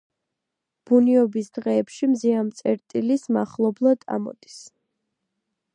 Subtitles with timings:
[0.91, 4.57] ბუნიობის დღეებში მზე ამ წერტილის მახლობლად ამოდის.